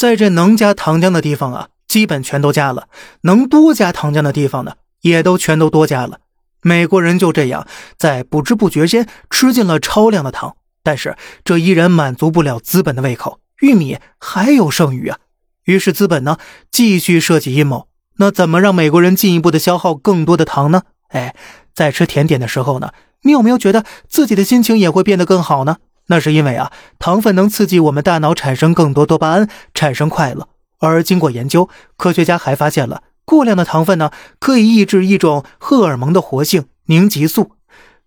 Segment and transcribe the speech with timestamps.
[0.00, 2.84] 在这能加糖浆的地方啊，基本全都加了；
[3.20, 6.20] 能多加糖浆的地方呢，也都全都多加了。
[6.62, 7.66] 美国人就这样
[7.98, 15.18] 在不知不觉间吃进了超量的糖，但是这依然满足不了资本的胃口，玉米还有剩余啊。
[15.64, 16.38] 于是资本呢
[16.70, 17.86] 继续设计阴谋，
[18.16, 20.84] 那怎么让美国人进一步的消耗更多的糖呢？
[21.08, 21.36] 哎，
[21.74, 22.92] 在吃甜点的时候呢，
[23.24, 25.76] 你有没有觉得自己的心情也会变得更好呢？
[26.10, 30.48] 那是因为啊，糖分能刺激我们大脑产生更多多巴胺，产生快乐。
[30.80, 33.04] 而经过研究，科学家还发现了。
[33.24, 34.10] 过量的糖分呢，
[34.40, 37.52] 可以抑制一种荷尔蒙的活性——凝集素。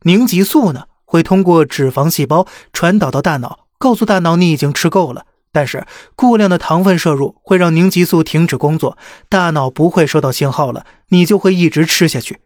[0.02, 5.26] 凝集素呢，会通过脂肪细胞传导到大脑，告诉大脑你已经吃够了。
[5.54, 5.86] 但是
[6.18, 8.98] 过量的糖分摄入会让凝集素停止工作，
[9.30, 12.40] 大脑不会收到信号了，你就会一直吃下去。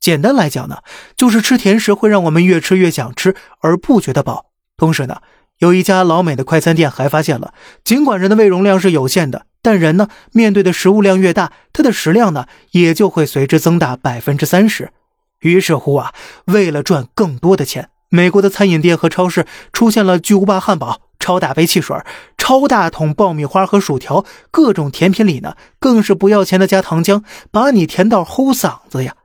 [0.00, 0.78] 简单来讲呢，
[1.16, 4.46] 就是吃甜食会让我们越吃越想吃，而不觉得饱。
[4.78, 5.20] 同时呢，
[5.58, 7.52] 有一家老美的快餐店还发现了，
[7.84, 9.44] 尽管人的胃容量是有限的。
[9.60, 14.92] 但人呢，面对的食物量越大，它的食量呢也就会随之增大百分之三十。
[15.40, 16.14] 于是乎啊，
[16.46, 21.96] 为了赚更多的钱，美国的餐饮店和超市出现了巨无霸汉堡、超大杯汽水、
[22.38, 29.16] 超大桶爆米花和薯条，各种甜品里呢更是不要钱的加糖浆，把你甜到齁嗓子呀。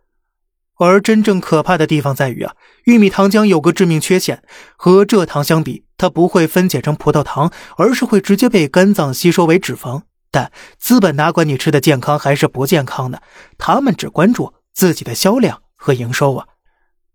[0.77, 2.53] 而真正可怕的地方在于啊，
[2.85, 4.41] 玉米糖浆有个致命缺陷，
[4.75, 10.01] 和蔗糖相比，它不会分解成葡萄糖，而是会直接被肝脏吸收为脂肪。
[10.31, 13.19] 但资本哪管你吃的健康还是不健康呢？
[13.57, 16.47] 他们只关注自己的销量和营收啊！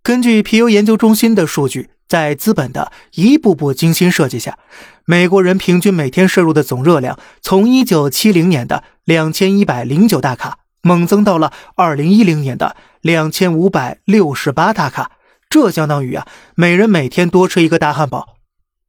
[0.05, 4.57] 根据皮尤研究中心的数据，在资本的一步步精心设计下，
[5.05, 15.13] 美国人平均每天摄入的总热量从1970年的2109大卡猛增到了2010年的2568大卡，
[15.51, 18.37] 这相当于啊，每人每天多吃一个大汉堡。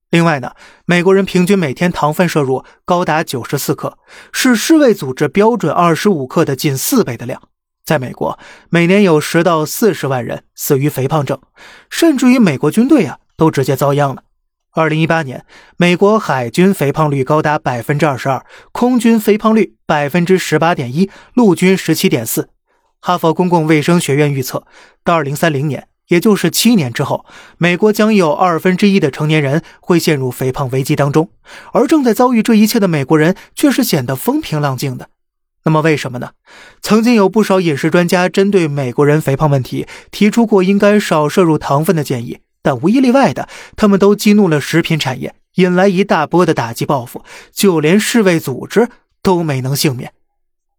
[0.09, 0.53] 另外呢，
[0.85, 3.97] 美国人平均每天糖分摄入高达九十四克，
[4.31, 7.41] 是世卫组织标准二十五克的近四倍的量。
[7.85, 8.37] 在美国，
[8.69, 11.39] 每年有十到四十万人死于肥胖症，
[11.89, 14.23] 甚至于美国军队啊都直接遭殃了。
[14.71, 15.45] 二零一八年，
[15.77, 22.49] 美国海军肥胖率高达百分之二十二，空军肥胖率百分之十八点一，陆军十七点四。
[23.01, 24.65] 哈佛公共卫生学院预测，
[25.03, 25.87] 到二零三零年。
[26.09, 27.23] 也就是七年之后，
[27.59, 31.29] 美国将有二分之一的成年人会陷入肥胖危机当中，
[31.71, 35.09] 而正在遭遇这一切的美国人却是显得风平浪静的。
[35.65, 36.31] 那么为什么呢？
[36.81, 48.89] 曾经有不少饮食专家针对美国人肥胖问题提出过应该少摄入糖分的建议，但无一例外的，他们都激怒了食品产业，引来一大波的打击报复，就连世卫组织
[49.21, 50.13] 都没能幸免。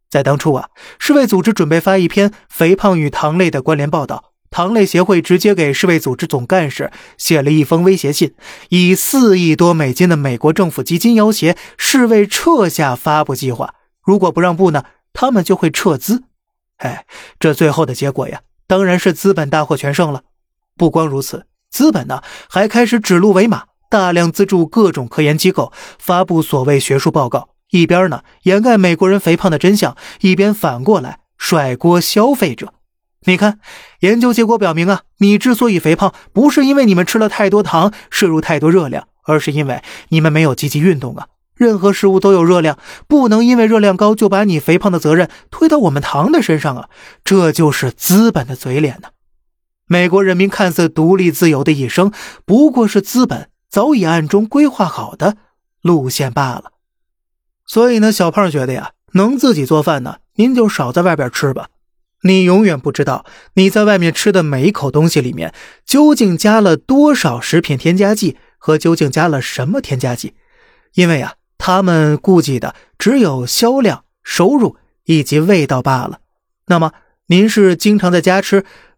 [0.08, 4.32] 在当初啊，世卫组织准备发一篇肥胖与糖类的关联报道。
[4.50, 8.34] 糖类协会直接给世卫组织总干事写了一封威胁信，
[8.70, 13.76] 以四亿多美金的美国政府基金要挟世卫撤下发布计划。
[14.02, 14.82] 如果不让步呢，
[15.12, 16.24] 他们就会撤资。
[16.78, 17.06] 哎，
[17.38, 20.22] 这最后的结果呀，当然是资本大获全胜了。
[20.76, 32.74] 不光如此，资本呢还开始指鹿为马，大量资助各种科研机构，发布所谓学术报告，一边呢掩盖美国人肥胖的真相，一边反过来甩锅消费者。
[33.26, 33.58] 你看，
[34.00, 41.26] 研究结果表明啊，你之所以肥胖，不是因为你们吃了太多糖，摄入太多热量，而是因为你们没有积极运动啊。
[41.54, 46.88] 任何食物都有热量，不能因为热量高就把你肥胖的责任推到我们糖的身上啊！
[47.22, 49.08] 这就是资本的嘴脸呢。
[49.92, 52.12] 美国人民看似独立自由的一生，
[52.44, 55.36] 不过是资本早已暗中规划好的
[55.82, 56.74] 路线罢了。
[57.66, 61.70] 所以呢，小胖觉得呀，能自己做饭呢，您就少在外边吃吧。
[62.22, 65.52] 你永远不知道你在外面吃的每一口东西里面
[65.84, 70.34] 究竟加了多少食品添加剂和究竟加了什么添加剂，
[70.94, 74.76] 因为啊，他们顾忌的只有销量、收入
[75.06, 76.20] 以及味道罢了。
[76.66, 76.92] 那么，
[77.26, 78.64] 您是经常在家吃，